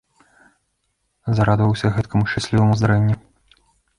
Зарадаваўся 1.39 1.91
гэткаму 1.97 2.23
шчасліваму 2.31 2.73
здарэнню. 2.79 3.15